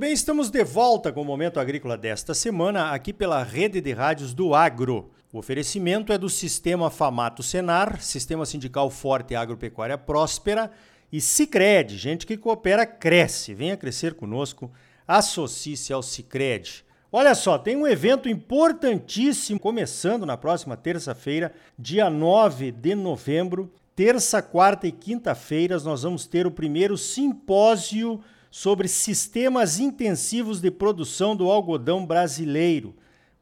bem, 0.00 0.14
estamos 0.14 0.48
de 0.48 0.64
volta 0.64 1.12
com 1.12 1.20
o 1.20 1.24
Momento 1.26 1.60
Agrícola 1.60 1.94
desta 1.94 2.32
semana, 2.32 2.92
aqui 2.92 3.12
pela 3.12 3.42
rede 3.42 3.82
de 3.82 3.92
rádios 3.92 4.32
do 4.32 4.54
Agro. 4.54 5.10
O 5.30 5.36
oferecimento 5.36 6.10
é 6.10 6.16
do 6.16 6.30
Sistema 6.30 6.88
Famato 6.90 7.42
Senar, 7.42 8.00
Sistema 8.00 8.46
Sindical 8.46 8.88
Forte 8.88 9.34
e 9.34 9.36
Agropecuária 9.36 9.98
Próspera 9.98 10.70
e 11.12 11.20
Cicred, 11.20 11.98
gente 11.98 12.26
que 12.26 12.38
coopera 12.38 12.86
cresce. 12.86 13.52
Venha 13.52 13.76
crescer 13.76 14.14
conosco, 14.14 14.72
associe-se 15.06 15.92
ao 15.92 16.02
Cicred. 16.02 16.82
Olha 17.12 17.34
só, 17.34 17.58
tem 17.58 17.76
um 17.76 17.86
evento 17.86 18.26
importantíssimo 18.26 19.60
começando 19.60 20.24
na 20.24 20.38
próxima 20.38 20.78
terça-feira, 20.78 21.52
dia 21.78 22.08
9 22.08 22.72
de 22.72 22.94
novembro. 22.94 23.70
Terça, 23.94 24.40
quarta 24.40 24.86
e 24.86 24.92
quinta-feiras 24.92 25.84
nós 25.84 26.04
vamos 26.04 26.26
ter 26.26 26.46
o 26.46 26.50
primeiro 26.50 26.96
simpósio 26.96 28.18
sobre 28.50 28.88
sistemas 28.88 29.78
intensivos 29.78 30.60
de 30.60 30.70
produção 30.70 31.36
do 31.36 31.50
algodão 31.50 32.04
brasileiro. 32.04 32.94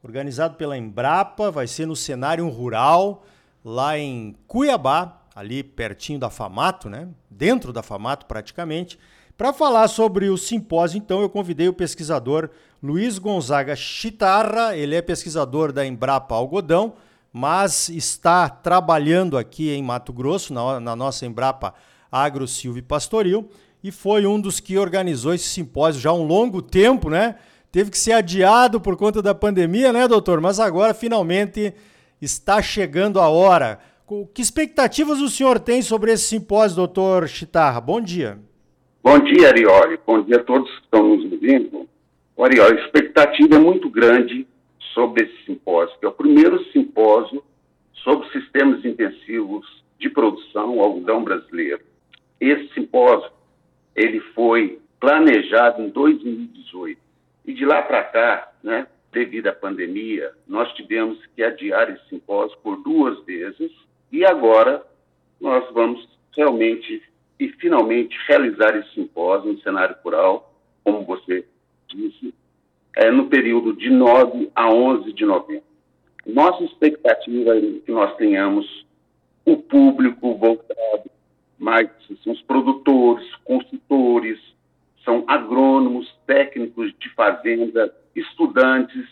Organizado 0.03 0.55
pela 0.55 0.77
Embrapa, 0.77 1.49
vai 1.49 1.67
ser 1.67 1.85
no 1.85 1.95
cenário 1.95 2.47
rural, 2.47 3.25
lá 3.65 3.97
em 3.97 4.35
Cuiabá, 4.47 5.21
ali 5.35 5.63
pertinho 5.63 6.19
da 6.19 6.29
Famato, 6.29 6.89
né? 6.89 7.07
Dentro 7.29 7.73
da 7.73 7.81
Famato 7.81 8.25
praticamente. 8.25 8.99
Para 9.37 9.53
falar 9.53 9.87
sobre 9.87 10.29
o 10.29 10.37
simpósio, 10.37 10.97
então, 10.97 11.21
eu 11.21 11.29
convidei 11.29 11.67
o 11.67 11.73
pesquisador 11.73 12.49
Luiz 12.83 13.17
Gonzaga 13.17 13.75
Chitarra, 13.75 14.75
ele 14.75 14.95
é 14.95 15.01
pesquisador 15.01 15.71
da 15.71 15.85
Embrapa 15.85 16.35
Algodão, 16.35 16.93
mas 17.31 17.89
está 17.89 18.49
trabalhando 18.49 19.37
aqui 19.37 19.69
em 19.69 19.83
Mato 19.83 20.11
Grosso, 20.11 20.53
na, 20.53 20.79
na 20.79 20.95
nossa 20.95 21.25
Embrapa 21.25 21.73
Agro 22.11 22.47
Silvio 22.47 22.83
Pastoril, 22.83 23.49
e 23.83 23.91
foi 23.91 24.25
um 24.25 24.39
dos 24.39 24.59
que 24.59 24.77
organizou 24.77 25.33
esse 25.33 25.45
simpósio 25.45 26.01
já 26.01 26.09
há 26.09 26.13
um 26.13 26.25
longo 26.25 26.61
tempo, 26.61 27.09
né? 27.09 27.35
Teve 27.71 27.91
que 27.91 27.97
ser 27.97 28.13
adiado 28.13 28.81
por 28.81 28.97
conta 28.97 29.21
da 29.21 29.33
pandemia, 29.33 29.93
né, 29.93 30.07
doutor? 30.07 30.41
Mas 30.41 30.59
agora 30.59 30.93
finalmente 30.93 31.73
está 32.21 32.61
chegando 32.61 33.19
a 33.19 33.29
hora. 33.29 33.79
Que 34.33 34.41
expectativas 34.41 35.21
o 35.21 35.29
senhor 35.29 35.59
tem 35.59 35.81
sobre 35.81 36.11
esse 36.11 36.25
simpósio, 36.25 36.77
doutor 36.77 37.27
Chitarra? 37.27 37.79
Bom 37.79 38.01
dia. 38.01 38.39
Bom 39.03 39.19
dia, 39.19 39.49
Arioli. 39.49 39.99
Bom 40.05 40.23
dia 40.23 40.37
a 40.37 40.43
todos 40.43 40.69
que 40.69 40.83
estão 40.83 41.07
nos 41.07 41.31
ouvindo. 41.31 41.87
Arioli, 42.37 42.79
a 42.79 42.85
expectativa 42.85 43.55
é 43.55 43.59
muito 43.59 43.89
grande 43.89 44.47
sobre 44.93 45.25
esse 45.25 45.45
simpósio, 45.45 45.97
que 45.99 46.05
é 46.05 46.09
o 46.09 46.13
primeiro 46.13 46.63
simpósio 46.71 47.43
sobre 48.03 48.27
sistemas 48.31 48.83
intensivos 48.83 49.65
de 49.99 50.09
produção 50.09 50.81
algodão 50.81 51.23
brasileiro. 51.23 51.81
Esse 52.41 52.73
simpósio 52.73 53.29
ele 53.95 54.19
foi 54.33 54.79
planejado 54.99 55.81
em 55.81 55.89
2018 55.89 56.99
e 57.45 57.53
de 57.53 57.65
lá 57.65 57.81
para 57.81 58.03
cá, 58.03 58.51
né, 58.63 58.87
devido 59.11 59.47
à 59.47 59.53
pandemia, 59.53 60.31
nós 60.47 60.71
tivemos 60.73 61.19
que 61.35 61.43
adiar 61.43 61.89
esse 61.89 62.09
simpósio 62.09 62.57
por 62.61 62.77
duas 62.83 63.23
vezes 63.25 63.71
e 64.11 64.25
agora 64.25 64.83
nós 65.39 65.71
vamos 65.73 66.07
realmente 66.35 67.01
e 67.39 67.47
finalmente 67.53 68.17
realizar 68.27 68.75
esse 68.77 68.93
simpósio 68.93 69.53
no 69.53 69.61
cenário 69.61 69.95
rural, 70.03 70.53
como 70.83 71.05
você 71.05 71.45
disse, 71.87 72.33
é, 72.95 73.09
no 73.09 73.27
período 73.29 73.73
de 73.73 73.89
9 73.89 74.51
a 74.53 74.69
11 74.69 75.13
de 75.13 75.25
novembro. 75.25 75.63
Nossa 76.25 76.63
expectativa 76.65 77.57
é 77.57 77.61
que 77.61 77.91
nós 77.91 78.15
tenhamos 78.17 78.85
o 79.45 79.57
público 79.57 80.35
voltado 80.35 81.09
mais, 81.59 81.89
são 82.23 82.33
os 82.33 82.41
produtores, 82.43 83.27
consultores, 83.43 84.39
são 85.03 85.23
agrônomos, 85.27 86.11
técnicos 86.25 86.93
de 86.99 87.09
fazenda, 87.13 87.93
estudantes, 88.15 89.05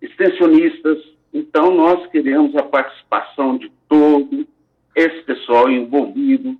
extensionistas. 0.00 0.98
Então, 1.32 1.74
nós 1.74 2.06
queremos 2.10 2.54
a 2.56 2.62
participação 2.62 3.56
de 3.56 3.70
todo 3.88 4.46
esse 4.94 5.22
pessoal 5.22 5.70
envolvido 5.70 6.56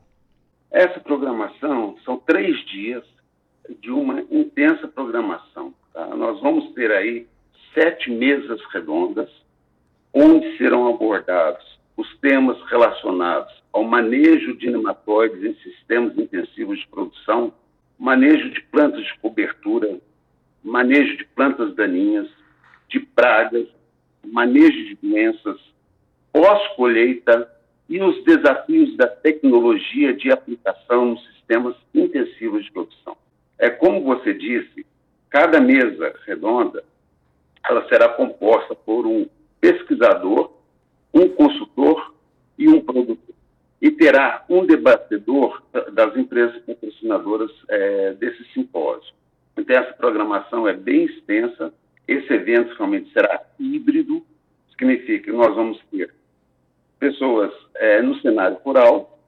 Essa 0.70 1.00
programação 1.00 1.96
são 2.06 2.18
três 2.18 2.64
dias 2.68 3.04
de 3.82 3.90
uma 3.90 4.22
intensa 4.30 4.88
programação. 4.88 5.74
Tá? 5.92 6.06
Nós 6.16 6.40
vamos 6.42 6.76
ter 6.76 6.92
aí 6.92 7.26
sete 7.74 8.12
mesas 8.12 8.62
redondas, 8.72 9.32
onde 10.14 10.58
serão 10.58 10.88
abordados 10.88 11.78
os 11.96 12.16
temas 12.20 12.58
relacionados 12.70 13.54
ao 13.74 13.84
manejo 13.84 14.56
de 14.58 14.70
nematóides 14.70 15.44
em 15.44 15.56
sistemas 15.62 16.18
intensivos 16.18 16.80
de 16.80 16.88
produção, 16.88 17.54
manejo 17.98 18.50
de 18.52 18.62
plantas 18.62 19.04
de 19.04 19.18
cobertura, 19.20 20.00
manejo 20.64 21.18
de 21.18 21.26
plantas 21.26 21.76
daninhas, 21.76 22.28
de 22.88 23.00
pragas, 23.00 23.68
manejo 24.24 24.72
de 24.72 24.96
doenças, 25.02 25.60
pós-colheita 26.32 27.52
e 27.90 28.02
os 28.02 28.24
desafios 28.24 28.96
da 28.98 29.08
tecnologia 29.08 30.14
de 30.14 30.32
aplicação 30.32 31.06
nos 31.06 31.26
sistemas 31.34 31.76
intensivos 31.94 32.66
de 32.66 32.72
produção. 32.72 33.18
É 33.58 33.70
como 33.70 34.04
você 34.04 34.34
disse, 34.34 34.86
cada 35.30 35.60
mesa 35.60 36.14
redonda 36.26 36.84
ela 37.68 37.88
será 37.90 38.10
composta 38.10 38.76
por 38.76 39.06
um 39.06 39.28
pesquisador, 39.60 40.52
um 41.14 41.30
consultor 41.30 42.14
e 42.58 42.68
um 42.68 42.82
produtor. 42.82 43.36
E 43.82 43.92
terá 43.92 44.44
um 44.50 44.66
debatedor 44.66 45.62
das 45.94 46.16
empresas 46.18 46.62
patrocinadoras 46.64 47.52
é, 47.70 48.14
desse 48.14 48.44
simpósio. 48.54 49.14
Então, 49.56 49.76
essa 49.76 49.94
programação 49.94 50.68
é 50.68 50.74
bem 50.74 51.06
extensa, 51.06 51.74
esse 52.08 52.32
evento 52.32 52.76
realmente 52.76 53.12
será 53.12 53.42
híbrido, 53.60 54.26
significa 54.70 55.26
que 55.26 55.32
nós 55.32 55.54
vamos 55.56 55.80
ter 55.92 56.14
pessoas 57.00 57.52
é, 57.76 58.02
no 58.02 58.20
cenário 58.22 58.58
rural 58.64 59.20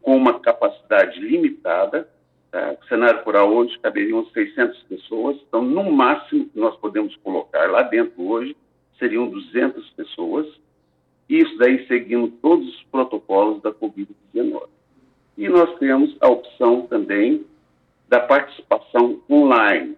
com 0.00 0.16
uma 0.16 0.38
capacidade 0.40 1.18
limitada. 1.20 2.08
Tá? 2.50 2.76
O 2.80 2.86
cenário 2.86 3.24
rural 3.24 3.52
hoje 3.52 3.78
caberiam 3.80 4.24
600 4.26 4.82
pessoas, 4.84 5.36
então, 5.48 5.62
no 5.62 5.90
máximo 5.90 6.48
que 6.48 6.58
nós 6.58 6.76
podemos 6.76 7.14
colocar 7.16 7.70
lá 7.70 7.82
dentro 7.82 8.22
hoje 8.22 8.56
seriam 8.98 9.28
200 9.28 9.88
pessoas, 9.90 10.46
isso 11.28 11.56
daí 11.58 11.86
seguindo 11.86 12.28
todos 12.40 12.68
os 12.68 12.82
protocolos 12.84 13.62
da 13.62 13.72
Covid-19. 13.72 14.68
E 15.36 15.48
nós 15.48 15.78
temos 15.78 16.16
a 16.20 16.28
opção 16.28 16.86
também 16.86 17.44
da 18.08 18.20
participação 18.20 19.20
online, 19.28 19.96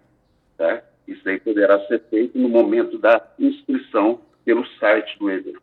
tá? 0.57 0.83
Isso 1.07 1.27
aí 1.27 1.39
poderá 1.39 1.79
ser 1.87 2.03
feito 2.09 2.37
no 2.37 2.49
momento 2.49 2.97
da 2.97 3.25
inscrição 3.39 4.19
pelo 4.43 4.65
site 4.79 5.17
do 5.17 5.29
evento. 5.29 5.61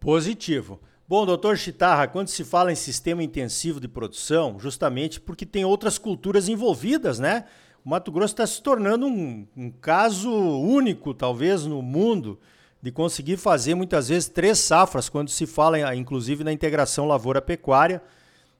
Positivo. 0.00 0.80
Bom, 1.08 1.24
doutor 1.24 1.56
Chitarra, 1.56 2.06
quando 2.06 2.28
se 2.28 2.44
fala 2.44 2.70
em 2.70 2.76
sistema 2.76 3.22
intensivo 3.22 3.80
de 3.80 3.88
produção, 3.88 4.58
justamente 4.58 5.20
porque 5.20 5.46
tem 5.46 5.64
outras 5.64 5.96
culturas 5.96 6.48
envolvidas, 6.48 7.18
né? 7.18 7.46
O 7.84 7.88
Mato 7.88 8.12
Grosso 8.12 8.34
está 8.34 8.46
se 8.46 8.62
tornando 8.62 9.06
um, 9.06 9.46
um, 9.56 9.70
caso 9.70 10.30
único, 10.30 11.14
talvez, 11.14 11.64
no 11.64 11.80
mundo, 11.80 12.38
de 12.80 12.92
conseguir 12.92 13.36
fazer 13.36 13.74
muitas 13.74 14.08
vezes 14.08 14.28
três 14.28 14.58
safras, 14.58 15.08
quando 15.08 15.30
se 15.30 15.46
fala, 15.46 15.94
inclusive, 15.94 16.44
na 16.44 16.52
integração 16.52 17.06
lavoura-pecuária, 17.06 18.00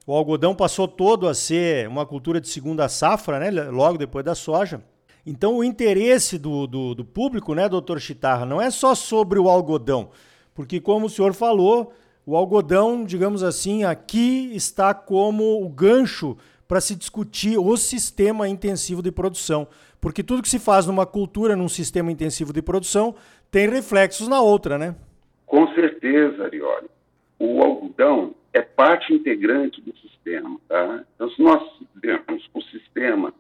o 0.06 0.12
algodão 0.12 0.55
passou 0.55 0.88
todo 0.88 1.29
a 1.29 1.35
ser 1.35 1.87
uma 1.87 2.05
cultura 2.06 2.41
de 2.41 2.49
segunda 2.49 2.88
safra, 2.88 3.38
né, 3.38 3.50
logo 3.70 3.99
depois 3.99 4.25
da 4.25 4.35
soja. 4.35 4.82
Então, 5.25 5.59
o 5.59 5.65
interesse 5.65 6.38
do, 6.38 6.67
do, 6.67 6.94
do 6.94 7.05
público, 7.05 7.55
né, 7.55 7.69
doutor 7.69 8.00
Chitarra, 8.00 8.47
não 8.47 8.61
é 8.61 8.70
só 8.70 8.94
sobre 8.94 9.38
o 9.38 9.49
algodão, 9.49 10.11
porque, 10.55 10.81
como 10.81 11.06
o 11.06 11.11
senhor 11.11 11.35
falou, 11.35 11.93
o 12.25 12.37
algodão, 12.37 13.05
digamos 13.05 13.43
assim, 13.43 13.85
aqui 13.85 14.50
está 14.55 14.93
como 14.94 15.62
o 15.64 15.69
gancho 15.69 16.37
para 16.67 16.81
se 16.81 16.94
discutir 16.94 17.59
o 17.59 17.76
sistema 17.76 18.47
intensivo 18.47 19.00
de 19.00 19.11
produção. 19.11 19.67
Porque 20.00 20.23
tudo 20.23 20.43
que 20.43 20.49
se 20.49 20.59
faz 20.59 20.87
numa 20.87 21.06
cultura, 21.06 21.56
num 21.56 21.69
sistema 21.69 22.12
intensivo 22.12 22.53
de 22.53 22.61
produção, 22.61 23.14
tem 23.50 23.69
reflexos 23.69 24.29
na 24.29 24.41
outra, 24.41 24.79
né? 24.79 24.95
Com 25.47 25.67
certeza, 25.75 26.45
Arioli. 26.45 26.89
O 27.39 27.62
algodão 27.62 28.35
é 28.53 28.61
parte 28.61 29.12
integrante 29.12 29.81
do 29.81 29.97
sistema. 29.99 30.59
Tá? 30.69 31.05
Então, 31.15 31.31
se 31.31 31.43
nós 31.43 31.62
vemos 31.95 32.49
o 32.53 32.62
sistema 32.62 33.33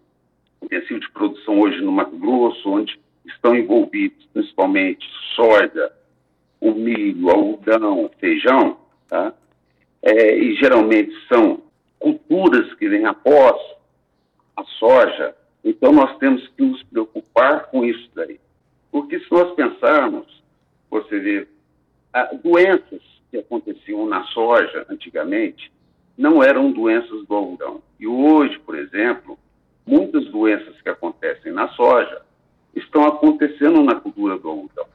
intensivo 0.62 1.00
de 1.00 1.10
produção 1.10 1.60
hoje 1.60 1.80
no 1.80 1.92
Mato 1.92 2.16
Grosso, 2.16 2.68
onde 2.68 2.98
estão 3.26 3.54
envolvidos 3.54 4.26
principalmente 4.32 5.06
soja, 5.34 5.92
o 6.60 6.72
milho, 6.72 7.28
algodão, 7.28 8.10
feijão, 8.18 8.78
tá? 9.08 9.32
É, 10.02 10.36
e 10.36 10.54
geralmente 10.56 11.12
são 11.28 11.60
culturas 11.98 12.72
que 12.74 12.88
vêm 12.88 13.04
após 13.04 13.60
a 14.56 14.64
soja, 14.64 15.34
então 15.64 15.92
nós 15.92 16.16
temos 16.18 16.46
que 16.48 16.62
nos 16.62 16.82
preocupar 16.84 17.66
com 17.66 17.84
isso 17.84 18.08
daí. 18.14 18.40
Porque 18.90 19.20
se 19.20 19.30
nós 19.30 19.54
pensarmos, 19.54 20.26
você 20.90 21.18
vê, 21.18 21.48
doenças 22.42 23.02
que 23.30 23.38
aconteciam 23.38 24.06
na 24.06 24.24
soja 24.24 24.86
antigamente 24.88 25.70
não 26.16 26.42
eram 26.42 26.72
doenças 26.72 27.24
do 27.26 27.34
algodão. 27.34 27.82
E 28.00 28.06
hoje, 28.06 28.58
por 28.60 28.76
exemplo, 28.76 29.38
muitas 29.86 30.24
doenças 30.26 30.80
que 30.82 30.88
acontecem 30.88 31.52
na 31.52 31.68
soja 31.68 32.22
estão 32.74 33.06
acontecendo 33.06 33.82
na 33.82 33.94
cultura 33.94 34.38
do 34.38 34.48
algodão. 34.48 34.86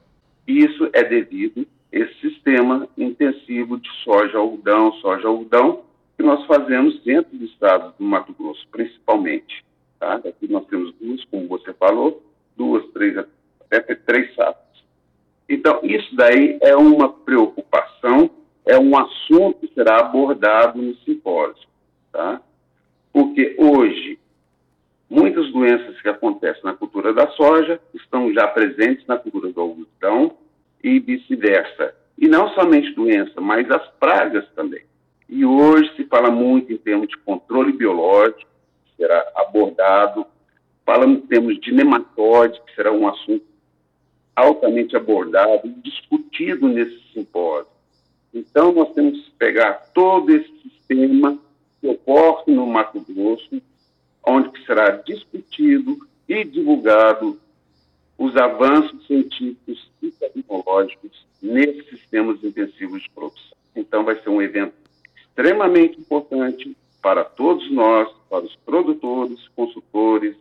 E 0.48 0.60
isso 0.60 0.90
é 0.92 1.04
devido 1.04 1.66
a 1.94 1.98
esse 1.98 2.14
sistema 2.20 2.88
intensivo 2.98 3.78
de 3.80 3.90
soja-algodão, 4.04 4.92
soja-algodão, 4.94 5.84
que 6.18 6.24
nós 6.24 6.46
fazemos 6.46 7.00
dentro 7.04 7.38
do 7.38 7.46
estado 7.46 7.94
do 7.98 8.04
Mato 8.04 8.34
Grosso, 8.34 8.68
principalmente. 8.72 9.64
Tá? 10.00 10.16
Aqui 10.16 10.48
nós 10.50 10.66
temos 10.68 10.94
duas, 11.00 11.24
como 11.26 11.48
você 11.48 11.74
falou, 11.74 12.22
duas, 12.58 12.86
três, 12.92 13.26
até 13.78 13.96
três 13.96 14.34
safras. 14.36 14.64
Então, 15.48 15.80
isso 15.84 16.16
daí 16.16 16.58
é 16.62 16.76
uma 16.76 17.10
preocupação, 17.10 18.30
é 18.66 18.78
um 18.78 18.98
assunto 18.98 19.60
que 19.60 19.74
será 19.74 20.00
abordado 20.00 20.82
no 20.82 20.96
simpósio, 20.98 21.68
tá? 22.12 22.42
Porque 23.12 23.56
hoje, 23.60 24.18
muitas 25.10 25.52
doenças 25.52 26.02
que 26.02 26.10
acontecem 26.10 26.64
na 26.64 26.74
cultura 26.74 27.14
da 27.14 27.28
soja 27.32 27.80
estão 27.94 28.34
já 28.34 28.48
presentes 28.48 29.06
na 29.06 29.18
cultura 29.18 29.52
do 29.52 29.62
algodão 29.62 30.38
e 30.84 31.00
vice-versa. 31.00 31.94
E 32.18 32.28
não 32.28 32.50
somente 32.50 32.94
doença, 32.94 33.40
mas 33.42 33.70
as 33.70 33.86
pragas 34.00 34.48
também. 34.56 34.84
E 35.28 35.46
hoje 35.46 35.94
se 35.96 36.04
fala 36.06 36.32
muito 36.32 36.72
em 36.72 36.78
termos 36.78 37.08
de 37.08 37.18
controle 37.18 37.74
biológico, 37.74 38.40
que 38.86 38.96
será 38.98 39.32
abordado, 39.36 40.26
fala 40.86 41.06
em 41.06 41.20
termos 41.22 41.60
de 41.60 41.72
nematóide, 41.72 42.62
que 42.66 42.76
será 42.76 42.92
um 42.92 43.08
assunto 43.08 43.46
altamente 44.36 44.96
abordado, 44.96 45.70
discutido 45.82 46.68
nesse 46.68 47.00
simpósio. 47.14 47.72
Então, 48.34 48.72
nós 48.72 48.92
temos 48.94 49.24
que 49.24 49.32
pegar 49.32 49.74
todo 49.94 50.32
esse 50.32 50.52
sistema 50.62 51.38
que 51.80 51.88
ocorre 51.88 52.52
no 52.54 52.66
Mato 52.66 53.00
Grosso, 53.08 53.62
onde 54.26 54.66
será 54.66 54.92
discutido 54.92 55.98
e 56.28 56.44
divulgado 56.44 57.40
os 58.18 58.36
avanços 58.38 59.06
científicos 59.06 59.92
e 60.02 60.12
tecnológicos 60.12 61.26
nesses 61.42 61.88
sistemas 61.90 62.44
intensivos 62.44 63.04
de 63.04 63.10
produção. 63.10 63.58
Então, 63.76 64.04
vai 64.04 64.20
ser 64.22 64.30
um 64.30 64.42
evento 64.42 64.74
extremamente 65.16 66.00
importante 66.00 66.76
para 67.02 67.24
todos 67.24 67.70
nós, 67.72 68.10
para 68.30 68.46
os 68.46 68.56
produtores, 68.66 69.48
consultores, 69.56 70.36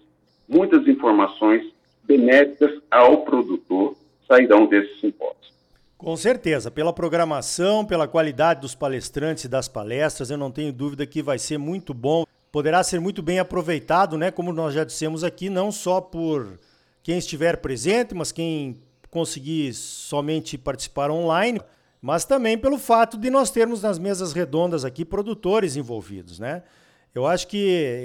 muitas 0.48 0.86
informações 0.86 1.72
benéficas 2.04 2.70
ao 2.90 3.24
produtor 3.24 3.96
sairão 4.26 4.66
desse 4.66 5.00
simpósio. 5.00 5.52
Com 5.96 6.16
certeza, 6.16 6.70
pela 6.70 6.92
programação, 6.92 7.84
pela 7.84 8.08
qualidade 8.08 8.60
dos 8.60 8.74
palestrantes 8.74 9.44
e 9.44 9.48
das 9.48 9.68
palestras, 9.68 10.30
eu 10.30 10.36
não 10.36 10.50
tenho 10.50 10.72
dúvida 10.72 11.06
que 11.06 11.22
vai 11.22 11.38
ser 11.38 11.58
muito 11.58 11.94
bom. 11.94 12.24
Poderá 12.50 12.82
ser 12.82 13.00
muito 13.00 13.22
bem 13.22 13.38
aproveitado, 13.38 14.18
né? 14.18 14.30
Como 14.30 14.52
nós 14.52 14.74
já 14.74 14.82
dissemos 14.82 15.22
aqui, 15.22 15.48
não 15.48 15.70
só 15.70 16.00
por 16.00 16.58
quem 17.02 17.18
estiver 17.18 17.58
presente, 17.58 18.14
mas 18.14 18.32
quem 18.32 18.82
conseguir 19.10 19.72
somente 19.74 20.58
participar 20.58 21.10
online, 21.10 21.60
mas 22.00 22.24
também 22.24 22.58
pelo 22.58 22.78
fato 22.78 23.16
de 23.16 23.30
nós 23.30 23.50
termos 23.50 23.82
nas 23.82 23.98
mesas 23.98 24.32
redondas 24.32 24.84
aqui 24.84 25.04
produtores 25.04 25.76
envolvidos, 25.76 26.40
né? 26.40 26.64
Eu 27.14 27.26
acho 27.26 27.46
que 27.46 27.58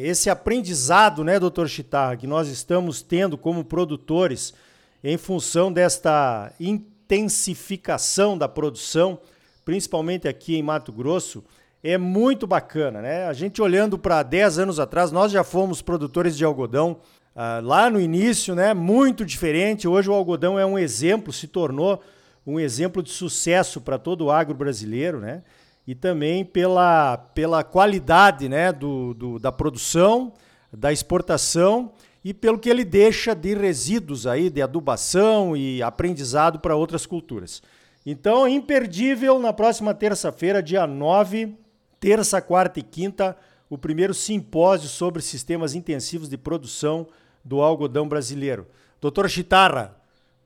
esse 0.04 0.30
aprendizado, 0.30 1.24
né, 1.24 1.39
doutor 1.39 1.69
Chitarra, 1.69 2.18
que 2.18 2.27
nós 2.27 2.50
estamos 2.50 3.01
tendo 3.01 3.38
como 3.38 3.63
produtores 3.63 4.54
em 5.01 5.18
função 5.18 5.71
desta 5.71 6.51
intensificação 6.59 8.38
da 8.38 8.50
produção, 8.50 9.18
principalmente 9.63 10.27
aqui 10.27 10.57
em 10.57 10.62
Mato 10.62 10.92
Grosso, 10.92 11.42
é 11.81 11.98
muito 11.98 12.45
bacana, 12.45 13.01
né? 13.01 13.27
A 13.27 13.33
gente 13.33 13.62
olhando 13.62 13.98
para 13.98 14.24
10 14.24 14.59
anos 14.59 14.80
atrás, 14.80 15.09
nós 15.09 15.31
já 15.31 15.44
fomos 15.44 15.81
produtores 15.81 16.36
de 16.36 16.44
algodão 16.44 17.00
uh, 17.33 17.65
lá 17.65 17.89
no 17.89 18.01
início, 18.01 18.54
né? 18.56 18.74
Muito 18.74 19.24
diferente. 19.24 19.88
Hoje 19.88 20.09
o 20.09 20.13
algodão 20.13 20.59
é 20.59 20.65
um 20.65 20.77
exemplo, 20.77 21.31
se 21.31 21.48
tornou 21.48 22.04
um 22.45 22.59
exemplo 22.59 23.01
de 23.01 23.12
sucesso 23.12 23.80
para 23.80 23.98
todo 23.98 24.25
o 24.25 24.31
agro 24.31 24.54
brasileiro, 24.54 25.21
né? 25.21 25.44
E 25.88 25.95
também 25.95 26.44
pela, 26.44 27.18
pela 27.18 27.63
qualidade 27.63 28.50
né, 28.50 28.74
do, 28.74 29.13
do, 29.13 29.39
da 29.39 29.54
produção, 29.54 30.34
da 30.72 30.92
exportação 30.92 31.94
e 32.24 32.34
pelo 32.34 32.60
que 32.60 32.69
ele 32.69 32.84
deixa 32.84 33.34
de 33.34 33.56
resíduos 33.56 34.28
aí 34.28 34.50
de 34.50 34.62
adubação 34.62 35.56
e 35.56 35.81
aprendizado 35.81 36.59
para 36.59 36.76
outras 36.76 37.06
culturas. 37.06 37.64
Então, 38.06 38.45
imperdível 38.45 39.40
na 39.40 39.54
próxima 39.54 39.94
terça-feira, 39.94 40.62
dia 40.62 40.85
9, 40.85 41.56
terça, 42.02 42.42
quarta 42.42 42.80
e 42.80 42.83
quinta, 42.83 43.38
o 43.69 43.78
primeiro 43.78 44.14
simpósio 44.14 44.90
sobre 44.90 45.21
sistemas 45.21 45.73
intensivos 45.73 46.28
de 46.28 46.38
produção 46.38 47.07
do 47.44 47.62
algodão 47.62 48.07
brasileiro. 48.07 48.68
Doutor 49.00 49.30
Chitarra, 49.30 49.95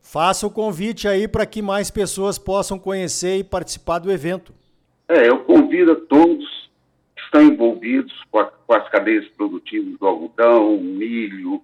faça 0.02 0.46
o 0.46 0.52
convite 0.52 1.08
aí 1.08 1.28
para 1.28 1.48
que 1.48 1.62
mais 1.62 1.90
pessoas 1.90 2.38
possam 2.38 2.78
conhecer 2.78 3.38
e 3.38 3.44
participar 3.44 4.00
do 4.00 4.12
evento. 4.12 4.54
É, 5.12 5.28
eu 5.28 5.40
convido 5.40 5.92
a 5.92 5.96
todos 5.96 6.72
que 7.14 7.22
estão 7.24 7.42
envolvidos 7.42 8.14
com, 8.32 8.40
a, 8.40 8.46
com 8.46 8.74
as 8.74 8.88
cadeias 8.88 9.28
produtivas 9.36 10.00
do 10.00 10.08
algodão, 10.08 10.78
milho, 10.78 11.62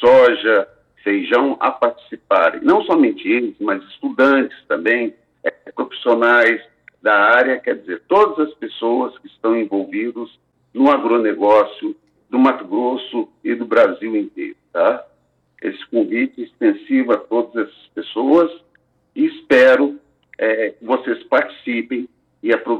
soja, 0.00 0.66
feijão 1.04 1.56
a 1.60 1.70
participarem. 1.70 2.62
Não 2.64 2.82
somente 2.82 3.28
eles, 3.28 3.54
mas 3.60 3.80
estudantes 3.84 4.58
também, 4.66 5.14
é, 5.44 5.50
profissionais 5.70 6.60
da 7.00 7.14
área, 7.14 7.60
quer 7.60 7.76
dizer, 7.76 8.02
todas 8.08 8.48
as 8.48 8.54
pessoas 8.54 9.16
que 9.18 9.28
estão 9.28 9.56
envolvidos 9.56 10.36
no 10.74 10.90
agronegócio 10.90 11.94
do 12.28 12.40
Mato 12.40 12.64
Grosso 12.64 13.28
e 13.44 13.54
do 13.54 13.66
Brasil 13.66 14.16
inteiro, 14.16 14.56
tá? 14.72 15.06
Esse 15.62 15.86
convite 15.86 16.42
extensivo 16.42 17.12
a 17.12 17.18
todas 17.18 17.68
essas 17.68 17.86
pessoas 17.94 18.50
e 19.14 19.26
espero 19.26 19.96
é, 20.36 20.70
que 20.70 20.84
vocês 20.84 21.22
participem 21.28 22.08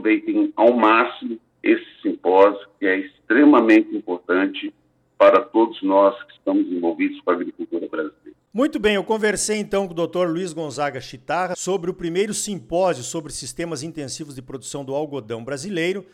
aproveitem 0.01 0.53
ao 0.57 0.73
máximo 0.73 1.39
esse 1.63 1.85
simpósio, 2.03 2.67
que 2.79 2.87
é 2.87 2.99
extremamente 2.99 3.95
importante 3.95 4.73
para 5.19 5.43
todos 5.43 5.81
nós 5.83 6.21
que 6.25 6.33
estamos 6.33 6.67
envolvidos 6.67 7.21
com 7.21 7.31
a 7.31 7.35
agricultura 7.35 7.87
brasileira. 7.87 8.41
Muito 8.53 8.81
bem, 8.81 8.95
eu 8.95 9.05
conversei 9.05 9.59
então 9.59 9.87
com 9.87 9.95
o 9.95 10.07
Dr. 10.07 10.27
Luiz 10.27 10.53
Gonzaga 10.53 11.01
Chitarra 11.01 11.55
sobre 11.55 11.91
o 11.91 11.95
primeiro 11.95 12.35
simpósio 12.35 13.05
sobre 13.05 13.31
sistemas 13.33 13.83
intensivos 13.83 14.35
de 14.35 14.43
produção 14.43 14.85
do 14.85 14.95
algodão 14.95 15.45
brasileiro, 15.45 16.05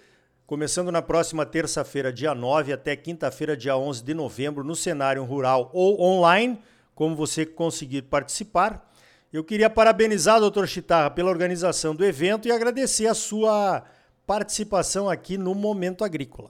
começando 0.46 0.90
na 0.92 1.00
próxima 1.00 1.46
terça-feira, 1.46 2.12
dia 2.12 2.34
9, 2.34 2.72
até 2.72 2.94
quinta-feira, 2.96 3.56
dia 3.56 3.76
11 3.76 4.04
de 4.04 4.12
novembro, 4.12 4.64
no 4.64 4.74
cenário 4.74 5.24
rural 5.24 5.70
ou 5.72 6.00
online, 6.02 6.58
como 6.94 7.16
você 7.16 7.46
conseguir 7.46 8.02
participar. 8.02 8.92
Eu 9.36 9.44
queria 9.44 9.68
parabenizar 9.68 10.40
doutor 10.40 10.66
Chitarra 10.66 11.10
pela 11.10 11.28
organização 11.28 11.94
do 11.94 12.02
evento 12.02 12.48
e 12.48 12.50
agradecer 12.50 13.06
a 13.06 13.12
sua 13.12 13.84
participação 14.26 15.10
aqui 15.10 15.36
no 15.36 15.54
Momento 15.54 16.02
Agrícola. 16.02 16.48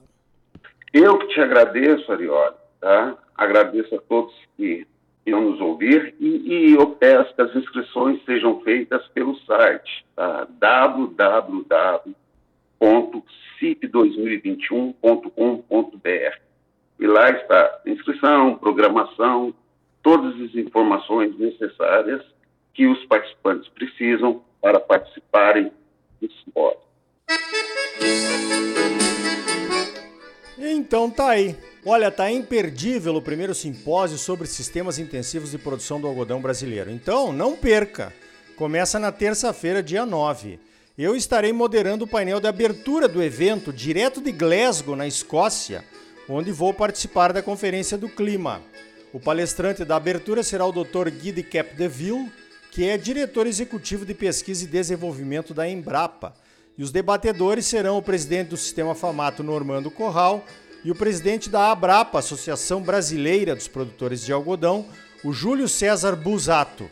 Eu 0.93 1.17
que 1.17 1.27
te 1.27 1.41
agradeço, 1.41 2.09
Arioli, 2.09 2.55
tá? 2.79 3.17
Agradeço 3.35 3.93
a 3.93 3.99
todos 3.99 4.33
que 4.55 4.87
irão 5.25 5.51
nos 5.51 5.59
ouvir 5.59 6.15
e, 6.17 6.27
e, 6.27 6.75
eu 6.75 6.91
peço 6.91 7.35
que 7.35 7.41
as 7.41 7.53
inscrições 7.57 8.23
sejam 8.23 8.61
feitas 8.61 9.05
pelo 9.09 9.37
site 9.39 10.05
tá? 10.15 10.47
www.agro 10.57 12.15
www.cip2021.com.br. 13.59 16.37
E 16.99 17.05
lá 17.05 17.29
está 17.31 17.81
inscrição, 17.85 18.57
programação, 18.57 19.53
todas 20.01 20.41
as 20.41 20.55
informações 20.55 21.37
necessárias 21.37 22.36
que 22.77 22.85
os 22.85 23.03
participantes 23.07 23.67
precisam 23.69 24.43
para 24.61 24.79
participarem 24.79 25.71
do 26.21 26.31
simpósio. 26.31 26.79
Então 30.59 31.09
tá 31.09 31.29
aí. 31.29 31.57
Olha, 31.83 32.11
tá 32.11 32.29
imperdível 32.29 33.15
o 33.15 33.21
primeiro 33.21 33.55
simpósio 33.55 34.19
sobre 34.19 34.45
sistemas 34.45 34.99
intensivos 34.99 35.51
de 35.51 35.57
produção 35.57 35.99
do 35.99 36.05
algodão 36.05 36.39
brasileiro. 36.39 36.91
Então, 36.91 37.33
não 37.33 37.55
perca. 37.55 38.13
Começa 38.55 38.99
na 38.99 39.11
terça-feira, 39.11 39.81
dia 39.81 40.05
9. 40.05 40.59
Eu 40.97 41.15
estarei 41.15 41.51
moderando 41.51 42.05
o 42.05 42.07
painel 42.07 42.39
de 42.39 42.47
abertura 42.47 43.07
do 43.07 43.23
evento 43.23 43.73
direto 43.73 44.21
de 44.21 44.31
Glasgow, 44.31 44.95
na 44.95 45.07
Escócia, 45.07 45.83
onde 46.29 46.51
vou 46.51 46.73
participar 46.73 47.33
da 47.33 47.41
Conferência 47.41 47.97
do 47.97 48.09
Clima. 48.09 48.61
O 49.13 49.19
palestrante 49.19 49.83
da 49.85 49.95
abertura 49.95 50.43
será 50.43 50.65
o 50.65 50.71
Dr. 50.71 51.09
Guy 51.09 51.31
de 51.31 51.43
Capdeville, 51.43 52.29
que 52.77 52.87
é 52.87 52.95
diretor 52.95 53.47
executivo 53.47 54.05
de 54.05 54.13
pesquisa 54.13 54.63
e 54.63 54.67
desenvolvimento 54.67 55.51
da 55.51 55.67
Embrapa 55.67 56.35
e 56.77 56.83
os 56.83 56.91
debatedores 56.91 57.65
serão 57.65 57.97
o 57.97 58.03
presidente 58.03 58.49
do 58.49 58.57
Sistema 58.57 58.93
Famato, 58.93 59.41
Normando 59.41 59.89
Corral, 59.89 60.45
e 60.85 60.91
o 60.91 60.95
presidente 60.95 61.49
da 61.49 61.71
Abrapa, 61.71 62.19
Associação 62.19 62.83
Brasileira 62.83 63.55
dos 63.55 63.67
Produtores 63.67 64.23
de 64.23 64.31
Algodão, 64.31 64.85
o 65.23 65.33
Júlio 65.33 65.67
César 65.67 66.15
Busato. 66.15 66.87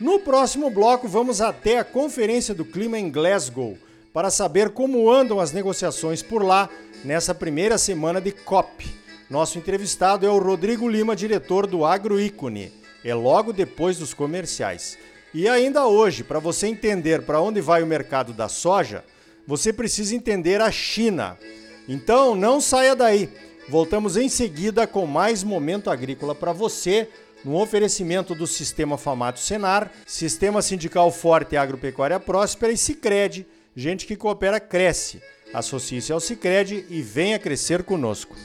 No 0.00 0.20
próximo 0.20 0.70
bloco, 0.70 1.06
vamos 1.06 1.42
até 1.42 1.78
a 1.78 1.84
Conferência 1.84 2.54
do 2.54 2.64
Clima 2.64 2.98
em 2.98 3.10
Glasgow 3.10 3.76
para 4.14 4.30
saber 4.30 4.70
como 4.70 5.10
andam 5.10 5.38
as 5.38 5.52
negociações 5.52 6.22
por 6.22 6.42
lá 6.42 6.70
nessa 7.04 7.34
primeira 7.34 7.76
semana 7.76 8.22
de 8.22 8.32
COP. 8.32 8.88
Nosso 9.28 9.58
entrevistado 9.58 10.24
é 10.24 10.30
o 10.30 10.38
Rodrigo 10.38 10.88
Lima, 10.88 11.14
diretor 11.14 11.66
do 11.66 11.84
Agroícone. 11.84 12.72
É 13.04 13.14
logo 13.14 13.52
depois 13.52 13.98
dos 13.98 14.14
comerciais. 14.14 14.98
E 15.32 15.48
ainda 15.48 15.86
hoje, 15.86 16.24
para 16.24 16.38
você 16.38 16.66
entender 16.66 17.22
para 17.22 17.40
onde 17.40 17.60
vai 17.60 17.82
o 17.82 17.86
mercado 17.86 18.32
da 18.32 18.48
soja, 18.48 19.04
você 19.46 19.72
precisa 19.72 20.14
entender 20.14 20.60
a 20.60 20.70
China. 20.70 21.38
Então, 21.88 22.34
não 22.34 22.60
saia 22.60 22.96
daí. 22.96 23.28
Voltamos 23.68 24.16
em 24.16 24.28
seguida 24.28 24.86
com 24.86 25.06
mais 25.06 25.44
momento 25.44 25.90
agrícola 25.90 26.34
para 26.34 26.52
você, 26.52 27.08
no 27.44 27.60
oferecimento 27.60 28.34
do 28.34 28.46
Sistema 28.46 28.98
Famato 28.98 29.38
Senar, 29.38 29.90
Sistema 30.06 30.60
Sindical 30.60 31.10
Forte 31.12 31.54
e 31.54 31.56
Agropecuária 31.58 32.18
Próspera 32.18 32.72
e 32.72 32.76
Sicredi. 32.76 33.46
Gente 33.74 34.06
que 34.06 34.16
coopera 34.16 34.58
cresce. 34.58 35.22
Associe-se 35.54 36.12
ao 36.12 36.20
Sicredi 36.20 36.84
e 36.90 37.00
venha 37.00 37.38
crescer 37.38 37.82
conosco. 37.82 38.36